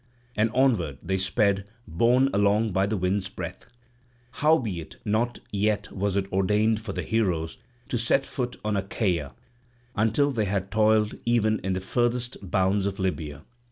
[0.35, 3.67] And onward they sped borne along by the wind's breath.
[4.31, 9.33] Howbeit not yet was it ordained for the heroes to set foot on Achaea,
[9.95, 13.43] until they had toiled even in the furthest bounds of Libya.